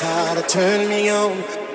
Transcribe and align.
how 0.00 0.34
to 0.34 0.42
turn 0.42 0.88
me 0.88 1.08
on. 1.10 1.65